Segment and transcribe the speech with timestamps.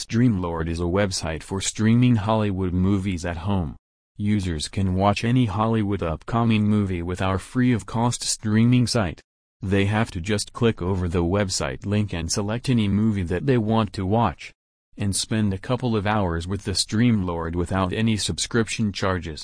[0.00, 3.76] Streamlord is a website for streaming Hollywood movies at home.
[4.16, 9.20] Users can watch any Hollywood upcoming movie with our free-of-cost streaming site.
[9.60, 13.58] They have to just click over the website link and select any movie that they
[13.58, 14.54] want to watch.
[14.96, 19.38] And spend a couple of hours with the Streamlord without any subscription charges.